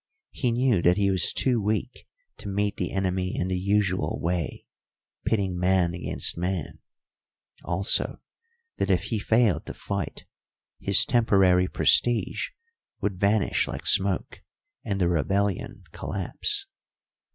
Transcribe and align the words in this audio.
He 0.31 0.51
knew 0.51 0.81
that 0.81 0.97
he 0.97 1.11
was 1.11 1.31
too 1.31 1.61
weak 1.61 2.07
to 2.37 2.47
meet 2.49 2.77
the 2.77 2.91
enemy 2.91 3.35
in 3.35 3.49
the 3.49 3.59
usual 3.59 4.19
way, 4.19 4.65
pitting 5.25 5.55
man 5.59 5.93
against 5.93 6.39
man; 6.39 6.79
also 7.63 8.17
that 8.77 8.89
if 8.89 9.03
he 9.03 9.19
failed 9.19 9.67
to 9.67 9.75
fight, 9.75 10.25
his 10.79 11.05
temporary 11.05 11.67
prestige 11.67 12.47
would 12.99 13.19
vanish 13.19 13.67
like 13.67 13.85
smoke 13.85 14.41
and 14.83 14.99
the 14.99 15.07
rebellion 15.07 15.83
collapse. 15.91 16.65